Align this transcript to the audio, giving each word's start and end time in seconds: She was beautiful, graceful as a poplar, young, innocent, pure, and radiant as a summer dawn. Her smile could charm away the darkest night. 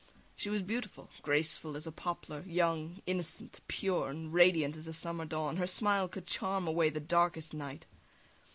She 0.35 0.49
was 0.49 0.63
beautiful, 0.63 1.11
graceful 1.21 1.77
as 1.77 1.85
a 1.85 1.91
poplar, 1.91 2.43
young, 2.47 3.03
innocent, 3.05 3.59
pure, 3.67 4.09
and 4.09 4.33
radiant 4.33 4.75
as 4.75 4.87
a 4.87 4.93
summer 4.93 5.25
dawn. 5.25 5.57
Her 5.57 5.67
smile 5.67 6.07
could 6.07 6.25
charm 6.25 6.67
away 6.67 6.89
the 6.89 6.99
darkest 6.99 7.53
night. 7.53 7.85